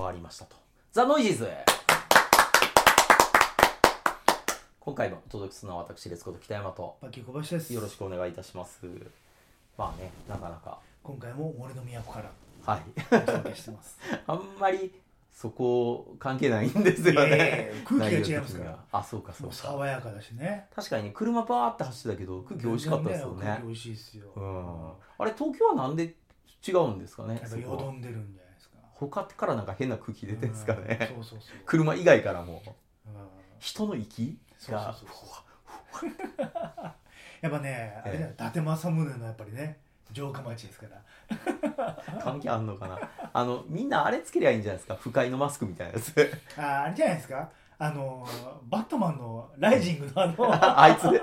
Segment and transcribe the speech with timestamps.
[0.00, 0.56] 回りましたと。
[0.92, 1.48] ザ・ノイジーズ
[4.80, 8.80] 今回もお届けするのは私、レツコと北山と、バッキー小林ですよろしくお願いいたします。
[9.76, 12.30] まあね、なかなか、今回も森の都から
[12.74, 12.82] はい。
[13.14, 14.92] お届けしてます あんまり
[15.32, 17.84] そこ関係ないんですよねや。
[17.84, 19.62] 空気が違いますからあ、そうかそもううか。
[19.62, 23.60] 爽やかだしね確かにね、車バーって走ってたけど、空気美味しかったですよね。
[23.62, 24.92] 美味しいですよ、うん。
[25.18, 26.16] あれ、東京はなんで
[26.66, 28.49] 違うんですかねやっぱよどんでるんじゃ
[29.08, 31.12] 他からなんか変な空気出てるんですかうんね。
[31.14, 32.62] そうそうそう、車以外からも。
[33.06, 33.12] うん。
[33.58, 35.08] 人の息そうがそう
[36.00, 36.10] そう。
[37.40, 39.78] やっぱねあれだよえ伊達政宗のやっぱりね
[40.12, 41.02] 城下町ですから。
[42.22, 42.98] 関係あんのかな。
[43.32, 44.96] あのみんなあれつけりゃいいんじゃないですか。
[44.96, 46.32] 不快のマスクみたいなやつ。
[46.58, 47.48] ああれじゃないですか。
[47.78, 48.26] あの
[48.64, 50.34] バットマンのライジングのあの
[50.80, 51.10] あいつ。
[51.10, 51.20] ね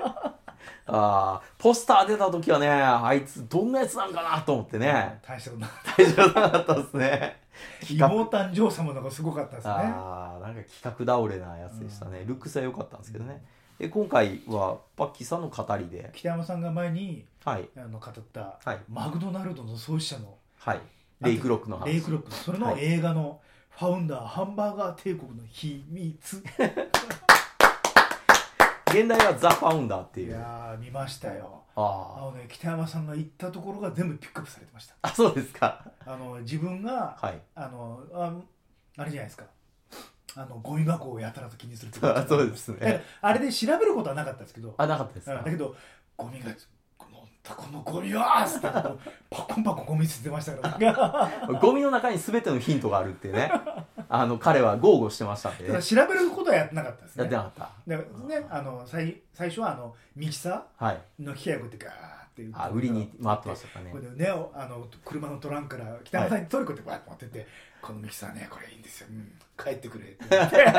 [0.86, 5.20] あーポスター出た時はねあいつどんなやつなんかなと思ってね。
[5.26, 7.40] 大したことない大丈夫なかったですね。
[7.90, 9.72] 妹誕生様のがすごかったですね。
[9.74, 13.44] ああなんか企画倒れなやつでしたね、ルックスは良かったんですけどね。
[13.78, 16.10] で今回はパッキーさんの語りで。
[16.14, 17.68] 北山さんが前にはい。
[17.76, 18.78] あの語った、はい。
[18.88, 20.80] マクドナルドの創始者のはい。
[21.20, 21.86] レイクロックの話。
[21.86, 22.84] レイクロックそれのはい。
[22.84, 23.40] 映画の
[23.70, 26.42] ファウンダー、ハンバーガー帝国の秘密
[28.88, 31.62] 現代はザ・ファウンダーっていいうやー見ましたよ。
[31.76, 34.94] ああのね北山さんが行ったところが全部ピックアップされてました。
[35.02, 35.84] ああそうですか。
[36.04, 37.40] あの自分がはい。
[37.54, 38.32] あのあ
[38.96, 39.44] あれじゃないですか。
[40.36, 43.04] あのゴミ箱をやたらと気にするってあ そうですね。
[43.20, 44.74] あれで調べることはなかったですけど。
[44.76, 45.74] あなかったですだけど
[46.16, 46.50] ゴミが
[47.48, 48.68] このゴミはーっつって
[49.30, 51.30] パコンパコンゴミ捨ててましたから。
[51.60, 53.50] ゴミの中に全てのヒントがあるってね
[54.08, 55.70] あの彼は豪語してましたんで。
[55.70, 57.22] ね調べることはやってなかったですね。
[57.22, 57.70] やってなかった。
[57.86, 61.00] だからねあの最最初はあのミキサはい。
[61.20, 63.90] ーの機械をこうやってガーってあ売りに回ってましたかね。
[63.90, 67.46] これでねあの車のトランクから北山さんにトルコってバーッと持ってって、
[67.82, 69.32] このミキサーねこれいいんですよ、うん、
[69.62, 70.16] 帰ってくれって。
[70.30, 70.72] 言ってでくっ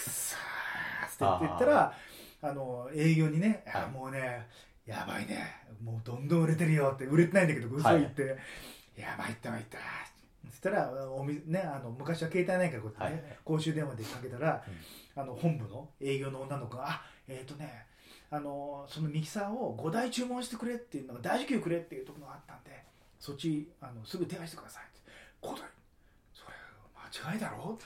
[0.00, 1.92] さーって言ったら
[2.42, 3.82] あの営業にね、はい。
[3.84, 4.46] あもうね
[4.86, 5.64] やばいね。
[5.82, 8.36] もうどんどん売れてるよって売れてないんだけど嘘言って、
[8.96, 9.78] やばいったまいった
[10.50, 13.38] そしたらおみ、ね、あの昔は携帯ないからこうやってね、はい。
[13.44, 14.62] 公衆電話でかけたら、
[15.14, 17.86] あの本部の営業の女の子が「あえっ、とね
[18.30, 22.70] あのそのミキサーを5台注文してくれっていうのが大受給くれっていうところがあったんで
[23.20, 25.10] そっちあのすぐ手配してくださいって。
[25.42, 25.68] 5台？
[26.34, 26.54] それ
[27.22, 27.78] 間違いだろ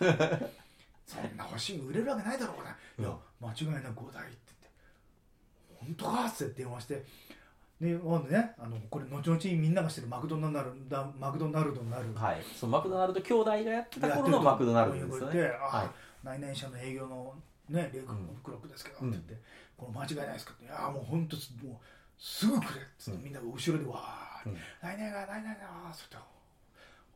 [1.06, 4.70] そんな欲しい売れるわけないだろこれ、いや間違いなく5台って言って。
[5.80, 6.26] 本当か？
[6.26, 7.04] って電話して
[7.80, 12.12] でねあのこれ後々みんながしてるマクドナルドマクドナルドになる。
[12.14, 12.42] はい。
[12.54, 15.10] そのマクドナルド兄弟がやってた頃のマクドナルドですよね。
[15.10, 15.92] こういうの言ってあは
[16.22, 17.34] 何々社の営業の
[17.70, 19.10] ねレイクのクロックですけど、うん。
[19.10, 19.44] って言って
[19.78, 20.52] この間違いないですか？
[20.52, 21.36] っていやもう本当
[21.66, 21.76] もう
[22.18, 23.24] すぐくれっつって、うん。
[23.24, 26.20] みんなが後ろでわーって、うん何々が何々がそってあ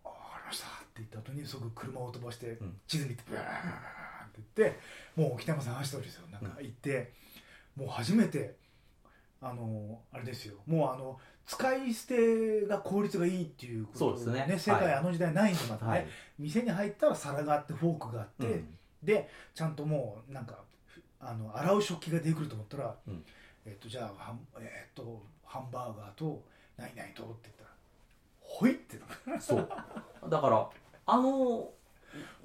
[0.08, 2.56] わかりましたって言った後にすぐ車を飛ばして、ん。
[2.88, 3.44] 地地図見てブーンっ
[4.32, 4.80] て言って
[5.14, 7.12] もう北山さん話した通りですよなんか行って、
[7.76, 8.56] もう初めて
[9.40, 10.56] あのあれですよ。
[10.66, 14.46] もうあの使い捨てが効率がいいっていうことですね。
[14.58, 16.06] 正解、はいあの時代ないんでまたね、はい。
[16.38, 18.78] 店に入ったら皿があってフォークがあって、うん。
[19.02, 20.58] でちゃんともうなんか
[21.20, 23.24] あの洗う食器が出てくると思ったら、うん。
[23.66, 26.42] えっとじゃあハン,、えっとハンバーガーと
[26.76, 27.70] 何々とって言ったら
[28.40, 28.98] 「ほい!」って
[29.40, 29.68] そう。
[30.30, 30.70] だから
[31.06, 31.70] あの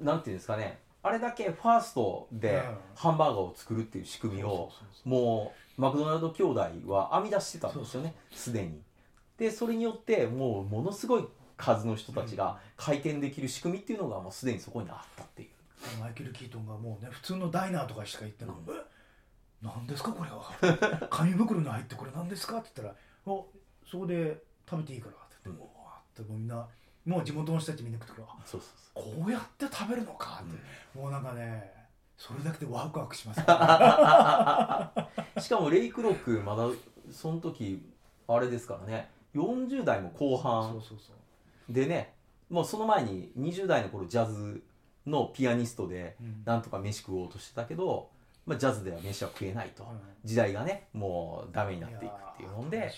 [0.02, 2.78] なんていうんですかねあれだけファーストでうん。
[2.96, 4.72] ハンバーガーを作るっていう仕組みを
[5.06, 8.14] もうマクドナルド兄弟は編み出してたんですよね。
[8.32, 8.82] すでに。
[9.38, 15.50] でそれによってもうものすごい数の人たちが回転できる仕組みっていうのがもうすでにそこにあったっていう。
[16.02, 18.76] マイケル・キートンがもうね普通のダイナーとかしか行ってなくて「え？
[19.62, 21.08] 何ですかこれは？
[21.10, 23.00] 紙袋に入ってこれ何ですか?」って言ったら
[23.34, 23.48] 「お
[23.90, 26.68] そこで食べていいから」って言って「おーってみんな
[27.10, 28.70] もう地元の人たちみんな食ってくるあそうそう
[29.04, 31.72] そこうやって食べるのかって、もうなんかね
[32.18, 33.44] それだけでワクワクします、う
[35.42, 36.68] しかもレイクロックまだ
[37.12, 37.82] その時
[38.28, 39.10] あれですからね。
[39.34, 41.74] 40代も後そ半うそうそう。
[41.74, 42.14] でね
[42.50, 44.62] もうその前に20代の頃ジャズ
[45.06, 46.44] のピアニストでうん。
[46.46, 48.10] なんとか飯食おうとしてたけど、
[48.50, 50.00] まあ、ジャズでは飯は食えないと、うん。
[50.26, 52.94] 時代がねもうダメになっていくっていうのやーで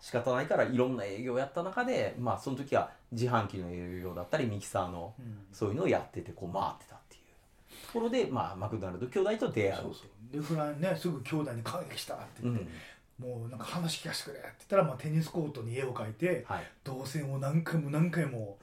[0.00, 5.44] 仕方ないからいろんな営業をやった中でまあその時は自販機の営業だったりミキサーのうん。
[5.52, 10.32] そういうのをやっててこう回ってたっていうところで、まあ、マクドナルド兄弟と出会うそうそう。
[10.32, 12.54] でフランねすぐ兄弟に感激したってうん。
[12.54, 12.70] 言って、
[13.18, 16.64] もうなんか話聞かせてくれって言ったら、まあ、テニスコートに絵を描いてはい。
[16.82, 18.58] 動線を何回も何回も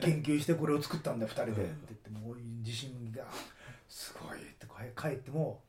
[0.00, 3.22] 研究してこれを作ったんだ2人でってうん言ってもう自信が
[3.88, 4.66] すごいって
[5.00, 5.60] 帰っても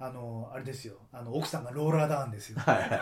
[0.00, 0.94] あのあれですよ。
[1.12, 2.58] あの奥さんがローラーダウンですよ。
[2.58, 2.90] はい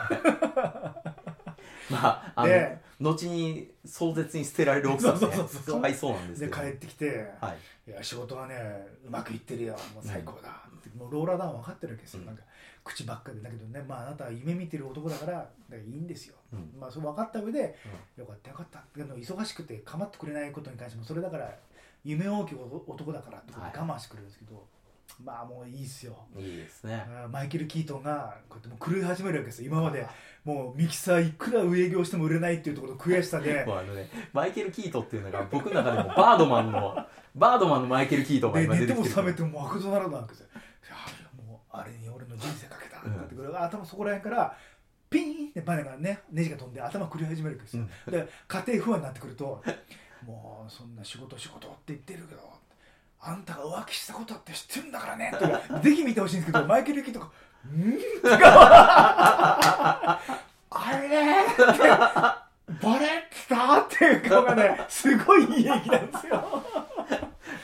[1.91, 5.21] まああので後に壮絶に捨てられる奥さんね。
[5.21, 6.57] そうそうそうそうかわいそうなんですけど。
[6.57, 7.59] で帰ってきてはい。
[7.91, 8.57] いや仕事はね
[9.07, 9.75] うまくいってるよ。
[9.95, 10.65] もう最高だ。
[10.77, 12.27] って、もうローラーダウン分かってるわけですよ、うん。
[12.27, 12.43] なんか
[12.83, 16.75] 口ばっかりだけどねまああなたは夢見てる男だからいいんですよ、うん。
[16.81, 17.77] まあそれ分かった上で、
[18.17, 18.83] よかったよかった。
[18.97, 21.55] でも忙しくて構ってくれないことに関してもそれだから
[22.05, 24.67] 夢大きい男だからって我慢してくれるんですけど、
[25.25, 26.17] まあもういいっすよ。
[26.37, 27.05] いいですね。
[27.31, 29.71] マイケル・キートンがこうやってもう狂い始めるわけですよ。
[29.71, 30.07] 今まで
[30.45, 33.65] もうミキサーいくら営業しても売れないっていうところの悔しさで。
[33.67, 40.49] もうあのねマイケル・キートっていうのが僕の中でもバードマンの バードマンのマイケル・キートがで今出寝てもてきてる覚めてもマクドナルドなんですよ。
[40.55, 42.99] いやもうあれに俺の人生かけた。
[42.99, 44.57] ってなってくる、頭そこら辺から
[45.11, 49.63] ピーンってバネがねネジが飛んで頭狂い始めるわけですよ、で家庭不安になってくると
[50.27, 52.41] もうそんな仕事仕事って言ってるけど
[53.21, 55.33] あんたが浮気したことって知ってるんだからね。
[55.39, 57.29] とかぜひ見てほしいんですけど マイケル・キートンが
[57.75, 60.21] 「ん?」とか
[60.71, 61.07] あれ？
[61.09, 61.63] って
[62.87, 63.81] バレてた？
[63.81, 66.63] っていう顔がねすごいいい演技なんですよ。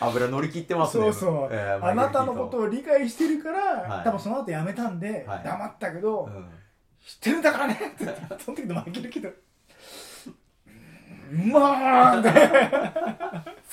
[0.01, 4.05] 油乗り切ってますねそうそう、えーあなたのことを理解してるから、はい。
[4.05, 5.43] 多分その後辞めたんで、はい。
[5.45, 6.51] 黙ったけど、うん。
[7.07, 9.35] 知ってるんだからねって言ってその時のマイケル・キう
[11.53, 12.31] まーんで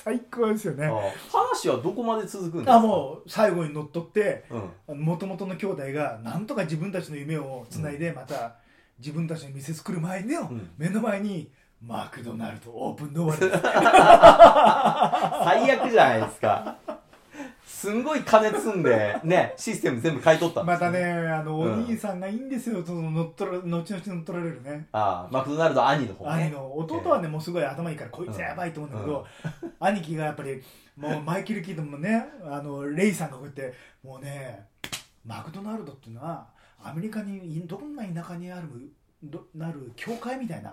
[0.03, 0.87] 最高ですよね。
[0.87, 0.91] あ
[1.31, 2.75] 話はどこまで続くんですか？
[2.75, 4.45] あもう最後にのっとって
[4.87, 4.99] うん。
[5.01, 8.55] もともとの兄弟がなんとか自分たちの夢をつないでまた
[8.99, 10.69] 自分たちの店作る前に、ん。
[10.77, 11.49] 目の前に
[11.85, 13.35] マクドナルドオープンドア
[15.45, 16.75] 最悪じゃないですか
[17.65, 21.85] すんごい金積んで ねシステム全部買い取ったんでますたねねあのおうん。
[21.85, 22.83] 兄さんがいいんですよ。
[22.85, 24.87] その乗っ取ら後々乗っ取られるね。
[24.91, 26.43] ああマクドナルド兄の方ね。
[26.45, 29.27] 兄の弟はねもうすごい頭いいからこいつやばいと思うんだけど、
[29.79, 30.61] 兄貴がやっぱり
[30.97, 33.73] もうマイケル・キートンもねあのレイさんがこうやって
[34.03, 34.67] もうね
[35.25, 36.47] マクドナルドっていうのは
[36.83, 38.67] アメリカにどんな田舎にある
[39.23, 40.69] どなる教会みたいな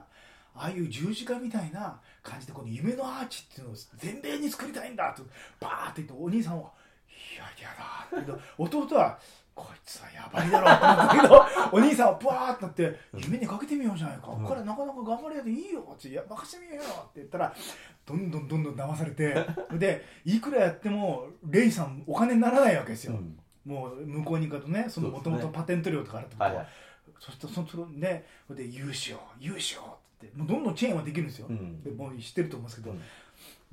[0.54, 5.22] ああいう十字架みたいな感じでこの夢のアーチっていうのを全米に作りたいんだと
[5.60, 6.72] バーって言ってお兄さんは「い
[7.36, 9.18] やいやだ」って言うと弟は
[9.54, 14.44] 「こいつはやばいだろ」って思ったけど お兄さんはバーってなって「夢にかけてみようじゃないか、うん。
[14.44, 17.54] これなかなか頑張りやでいいよ」って「いや任せてみようよ」って言ったら
[18.06, 23.38] どんどんどんどん騙されてでいくらやってもレイさんお金にならないわけですよ、うん。
[23.64, 26.66] もう向こうに行くとねそのもともとパテント料とかあるってことは、
[27.18, 28.24] そしてそのそので
[28.66, 31.82] 融資を融資をってもうどんどんチェーンはできるんですよ、うん。
[31.82, 33.02] でもう知ってると思うんですけど、うん。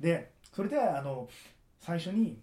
[0.00, 1.28] でそれであの
[1.80, 2.38] 最初に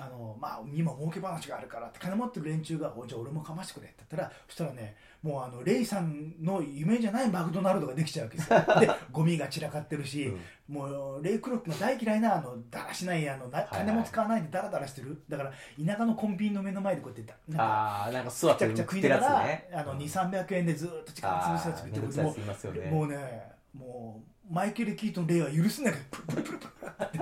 [0.00, 8.60] あの、まあ、今儲け話があるからって金持ってる連中が「おじゃあ俺もかましてくれ」って言ったらそしたらねもうあのレイさんの夢じゃないマクドナルドができちゃうわけですよ。
[8.78, 10.74] でゴミが散らかってるし、うん。
[10.74, 15.52] もうレイ・クロックが大嫌いなあのだらしないあの金も使わないでダラダラしてる、だから
[15.82, 22.90] 田舎のコンビニの目の前でこうやってだなんかなんか座ってくちゃくちゃ食い食ってるながら、ねあの2 3 0 0円でずっと時間潰すやつ見てもあーめんどくさいやついますよね。
[22.90, 23.42] もうね
[23.72, 27.18] もうマイケル・キートン・レイは許すんだけどプルプルプルプルって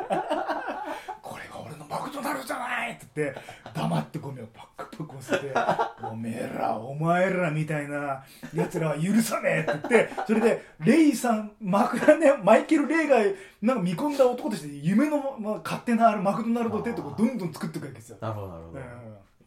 [1.93, 3.41] マクドナルドじゃないって言って
[3.75, 5.53] 黙ってゴミをパックパック押して
[6.03, 8.25] 「おめえらお前らみたいな
[8.55, 13.19] やつらは許さねえ」って言ってそれでレイさんマクラねマイケル・レイが
[13.61, 18.17] なんか見込んだ男として夢の、まあ、勝手なあるマクドナルドってとこどんどん作っていくわけですよ。
[18.21, 18.81] なるほどなるほど、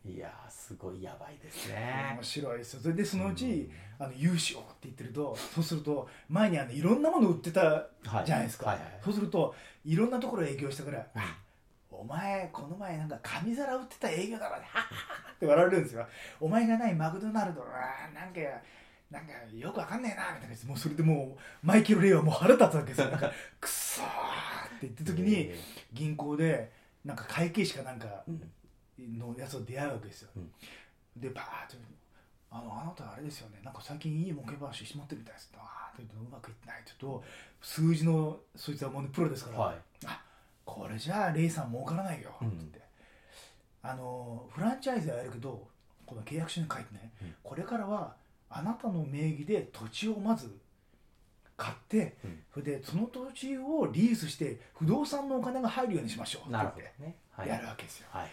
[0.06, 0.12] うん。
[0.12, 2.13] いやーすごいやばいですね。
[2.15, 2.59] 面白い。
[2.59, 8.77] ですよそれでそのうち、あの融資をって言ってるとそうすると前にあのいろんなもの売ってたはいじゃないですか、はい。
[8.77, 11.38] はいそうするといろんなところ営業したから「あ
[12.00, 14.88] お前この前なんか紙皿売ってた営業だろね」はっは
[15.34, 16.08] って笑われるんですよ。
[16.39, 18.39] お前がないマクドナルドあーなんか
[19.12, 23.10] なんかよくわかんねえなみたいなもうそれでもうマイケル・レイはもう腹立つわけですよ。
[23.10, 24.10] なんかくっそーっ
[24.79, 25.60] て言った時にえ
[25.93, 26.72] 銀行で
[27.03, 28.24] なんか会計士かなんか
[28.98, 30.51] のやつと出会うわけですよ、うん。
[31.15, 31.77] でバーッと
[32.51, 33.60] あのあなたあれですよね。
[33.63, 36.81] なんか最近いい儲け話しまってるみたいですってあーって言うとうまくいってない。
[36.81, 37.24] って言うと
[37.62, 39.75] 数字のそいつはもう、ね、プロですから、はい。
[40.05, 40.22] あ
[40.65, 42.45] これじゃあレイさん儲からないよって。
[42.45, 42.72] うん
[43.88, 45.67] あのフランチャイズはやるけど
[46.07, 47.36] この契約書に書いてね、うん。
[47.43, 48.15] これからは
[48.50, 50.57] あなたの名義で土地をまず
[51.55, 52.39] 買って、うん。
[52.51, 58.29] それでその土地をリースして不動産のお金が入るようにしましょうって言ってやるわけですよ、はい。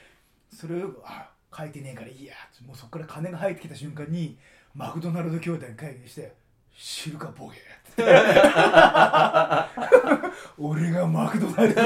[0.51, 2.33] それをあ書いてねえからいいや
[2.67, 4.39] もうそこから金が入ってきた瞬間に
[4.75, 6.33] マクドナルド兄弟に会議して
[6.79, 7.57] 「知るかボケ」
[10.59, 11.81] 俺がマクドナルド。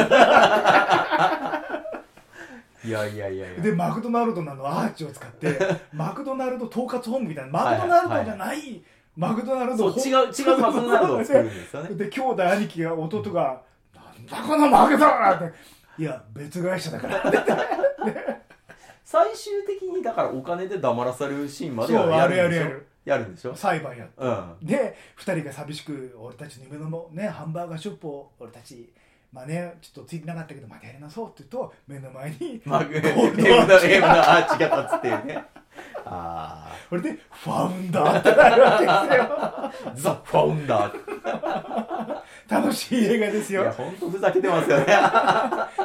[2.85, 3.61] いやいやいやいや。
[3.63, 5.59] でマクドナルドのあのアーチを使って。
[5.93, 7.51] マクドナルド統括本部みたいな。
[7.51, 8.81] マクドナルドじゃない。
[9.17, 11.95] マクドナルド違う違うマクドナルドを作るんですよね。
[11.97, 13.63] で兄弟兄貴が弟が
[13.95, 15.55] 「なんだこのマクドナルド!」って
[15.99, 17.23] 「いや別会社だから」
[19.05, 22.65] 最終的にだからお金で黙らされるシーンまではやるんでしょ？
[22.65, 23.55] るやるやるやるんでしょ？
[23.57, 24.13] 裁判やって。
[24.19, 24.57] うん。
[24.63, 28.93] で2人が寂しく俺たちの夢のねハンバーガーショップを俺たち
[29.33, 35.45] まあねちょっとついてなかったけどまたやりなそうって言うと目の前に まあ、ゴ M ールドのアーチ M のアーチが立つっていうね。
[36.09, 39.27] あこれでファウンダーってなるわけですよ。
[39.39, 42.17] あ ザ・ファウンダー。
[42.49, 44.87] 楽しい映画ですいやよほんとふざけてますよね。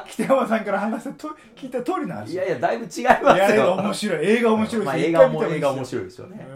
[0.08, 2.34] 北山さんから話したと聞いた通りの話。
[2.34, 3.06] いやいやだいぶ違いますい
[3.40, 4.26] やよ面白い。
[4.28, 6.48] 映画面白いまあ、し映画も映画面白いですよね、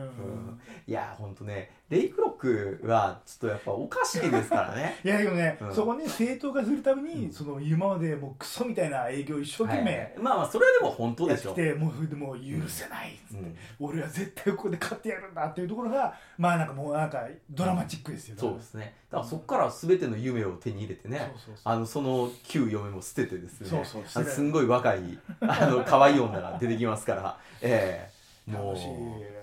[0.87, 4.99] いやほんとねレイクロックはちょっとやっぱおかしいですからね。
[5.05, 5.75] いやでもね、うん。
[5.75, 7.31] そこに正当化するために、うん。
[7.31, 11.51] その今までもうクソみたいな営業を一生懸はい命まあまあそれはでも本当やでしょ。
[11.51, 13.57] ってきて、もうでもう許せないっつって、うん。
[13.79, 18.95] 俺は絶対ここで勝ってやるんだっていうところがまあなんかもうなんかドラマチックですよ、そうですね。
[19.11, 21.31] だからそこから全ての夢を手に入れてね、
[21.63, 23.69] あのその旧嫁も捨ててですね。
[23.69, 27.37] そうそうすんごい若いあの可愛い女が出てきますから。
[27.61, 28.14] ええ
[28.47, 28.75] もう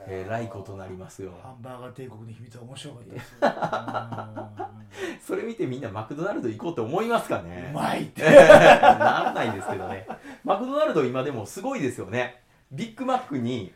[0.07, 1.33] えらいことなりますよ。
[1.43, 4.69] ハンバーガー帝国の秘密は面白かったですよ。
[5.27, 8.23] それ見てみんなマクドナルド行こうと思いますかうんうねまいって。
[8.23, 8.31] な
[8.89, 10.07] らないですけどね。
[10.45, 12.43] マクドナルド今でもすごいですよね。
[12.71, 13.73] ビッグマックに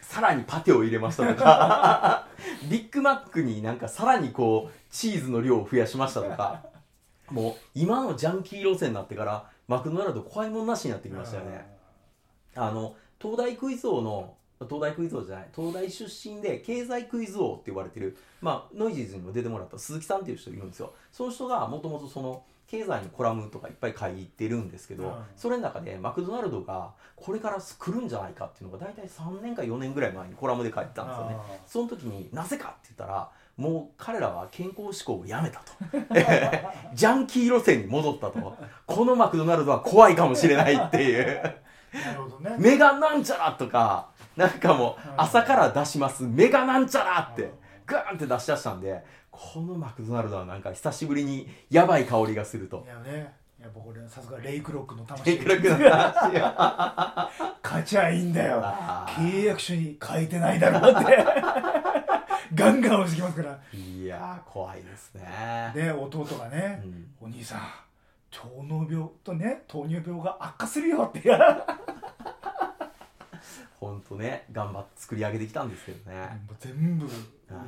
[0.00, 2.26] さらにパテを入れましたとか。
[2.70, 6.62] ビッグマックになんかさらにこうチーズの量を増やしましたとか。
[7.30, 11.66] もう今のジャンキー路線になってからマクドナルド怖いもんなしになってきましたよね。
[12.54, 14.34] あの東大クイズ王の
[14.66, 20.92] 東大クイズ王じゃない東大出身で経済クイズ王って言われてる、まあ、ノイジーズにも出てもらった鈴木さんっていう人いるんですよ。
[21.12, 31.36] その人がもともとその経済のコラムとかいっぱい書いてるんですけど、うんそれの中でマクドナルドがこれから来るんじゃないかっていうのが大体3年か4年ぐらい前にコラムで書いてたんですよね。
[31.38, 35.72] あその時になぜかって言ったらもう彼らは健康志向をやめたと。
[36.94, 38.56] ジャンキー路線に戻ったと。
[38.86, 41.24] このマクドナルドは怖いかもしれないっていう。
[41.24, 41.68] ー
[42.06, 42.56] なるほどね。
[42.58, 45.14] メガなんちゃらとかなんかもううん。
[45.20, 46.22] 朝から出します。
[46.24, 47.52] メガなんちゃらって
[47.86, 52.84] ガーンって出し出したんでこのマクドナルドはなんか久しぶりにやばい香りがすると。
[52.86, 53.32] いやね。
[53.60, 58.60] やっぱこれさすがレイクロックのテ魂クロックの話が勝ちゃいいんだよ。
[58.62, 61.24] あ契約書に書いてないだろうって。
[62.54, 63.58] ガンガン押してきますから。
[63.74, 65.72] ーいやー怖いですね。
[65.74, 67.10] で弟がねう、ん。
[67.20, 67.60] お兄さん
[68.30, 71.30] 糖尿病とね糖尿病が悪化するよって
[73.80, 76.16] ほんとね頑張って作り上げてきたんですけどね、
[76.48, 77.06] もう全部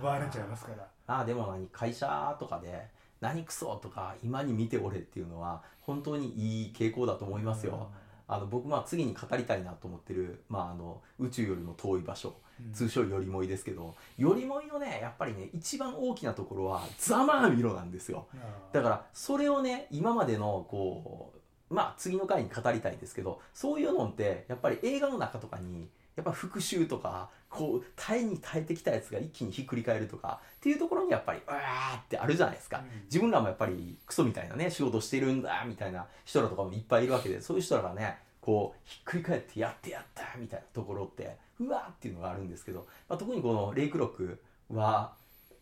[0.01, 0.87] 奪われちゃいますから。
[1.07, 2.87] ああでも何会社とかで
[3.21, 7.91] 何クソとか今に見ておれっていうのは本当にいい傾向だと思いますよ、
[8.33, 12.73] あの僕まあ次に語りたいなと思ってる、まあ、あの宇宙よりも遠い場所うん。
[12.73, 18.27] 通称よりもいですけどよりもいのねやっぱりね一番大きなところはざまあみろなんですよ。
[18.73, 21.33] だからそれをね今までのこ
[21.71, 33.05] うまあ次の回に語りたいですけどそういうのってやっぱり映画の中とかにやっぱ復讐とかこう耐えに耐えてきたやつが一気にひっくり返るとかっていうところにやっぱりうわーってあるじゃないですか、うん。
[33.07, 44.41] 自分らもやっぱりクソみたいなね仕事してるんだみたいな人らとかもいっぱいいるわけでそういう人らがねこうひっくり返ってやってやったみたいなところってうわーっていうのがあるんですけど、まあ、特にこのレイクロック
[44.73, 45.13] は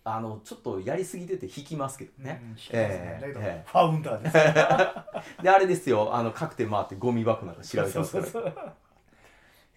[0.05, 6.15] あのちょっとやりすぎてて引きますけどね、うんええだけどえファウンダーです であれですよ。
[6.15, 8.75] あの各店回ってゴミ箱なんか調べてますから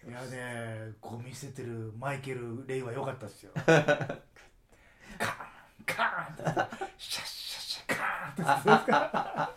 [0.08, 3.52] いやねゴミ捨ててるマイケル・レイは良かったですよ。
[3.64, 4.18] カーン
[5.86, 9.56] カーンってシャッシャッシャッカーンっ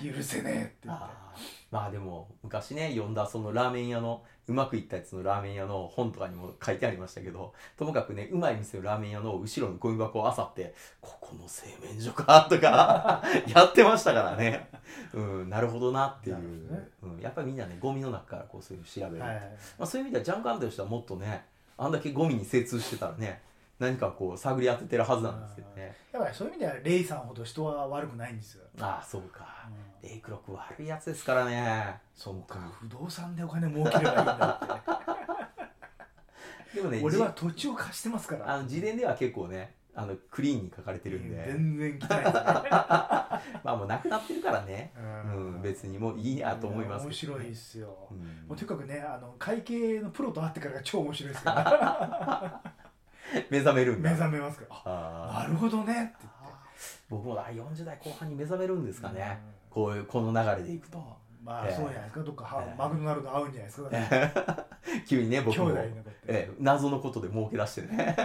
[0.00, 1.25] て 許せねえって言って
[1.70, 14.68] まあでも昔ね読んだそのラーメン屋のうまくいったやつのラーメン屋の本とかにも書いてありましたけどともかくねうまい店のラーメン屋の後ろのゴミ箱を漁ってここの製麺所かとか やってましたからね。
[15.12, 16.88] うんなるほどなっていう、ね。
[17.02, 19.34] うん、やっぱりみんなねゴミの中からこうそういうの調べる、はい
[19.78, 21.44] まあ、そういう意味ではジャンクアンドとしてはもっとね
[21.76, 23.42] あんだけゴミに精通してたらね
[23.80, 25.96] 何かこう探り当ててるはずなんですけどね。
[26.12, 29.66] だからそういう意味ではレイさんほど人は悪くないんですよ、ああそうか。
[29.68, 31.98] うんレイクロック悪いやつですからね。
[32.14, 34.60] そうか不動産でお金儲ければいいんだ
[36.70, 36.76] って。
[36.78, 38.54] でもね俺は土地を貸してますから。
[38.54, 42.12] あの自伝では結構ねあのクリーンに書かれてるんで、全然汚いですね。
[42.70, 47.12] まあもうなくなってるからね、ううんん、別にもういいやと思いますね。
[47.12, 48.18] 白いですよ、うん。
[48.46, 52.62] もうとにかくねあの会計のプロと会ってからが超面白いですから。
[53.50, 54.10] 目覚めるんだ。
[54.10, 54.82] 目覚めますから。
[54.84, 56.36] あなるほどねって
[57.08, 59.40] 僕もあ40代後半に目覚めるんですか言ってね、
[59.76, 60.96] こういうこの流れでいくと。
[61.44, 61.74] まあええ。
[61.74, 62.24] そうじゃないですか。
[62.24, 62.72] どっかはえ。
[62.72, 64.66] えマクドナルド合うんじゃないですか。
[65.06, 65.70] 急にね僕も。
[65.76, 65.92] え
[66.26, 68.16] え、謎のことで儲け出してね。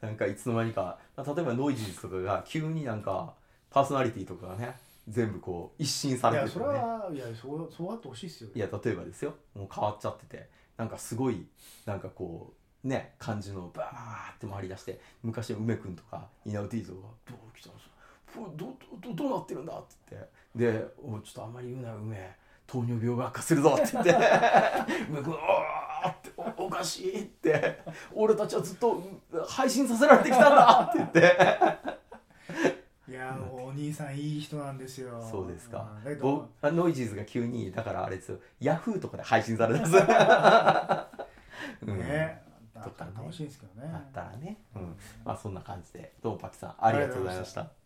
[0.00, 3.34] なんかいつの間にか、まあ、例えばノイジーズとかが急になんか
[3.68, 4.74] パーソナリティとかがね
[5.06, 8.50] 全部こう一新さいやそれれてるねはいやそうそうあってほしいですよ。
[8.54, 9.34] いや例えばですよ。
[9.54, 10.48] もう変わっちゃってて。
[10.78, 11.46] なんかすごい
[11.84, 17.91] なんかこうね感じのバーって回り出して昔の梅君とか稲尾 T とか「どう来たんですか
[18.34, 20.42] どどどどうなってるんだ?」って言って。
[20.54, 22.36] で「おいちょっとあんまり言うなよ梅
[22.66, 24.10] 糖尿病が悪化するぞ」って言って。
[25.08, 27.80] 梅君「おーっておおかしい」って
[28.14, 32.02] 「俺たちはずっとうん配信させられてきたんだ」って言って。
[33.08, 35.22] いやーお兄さんいい人なんですよ。
[35.30, 35.82] そうですか。
[35.82, 38.38] んだけぼどあノイジーズが急にだからあれですよ。
[38.58, 40.04] ヤフーとかで配信されたんです。
[41.84, 41.98] うん。
[41.98, 42.42] ね
[42.74, 43.90] あとかね楽しいんですけどね。
[43.92, 46.14] あったらね、うん、まあそんな感じで。
[46.22, 46.74] どうもパキさん。
[46.78, 47.81] ありがとうございました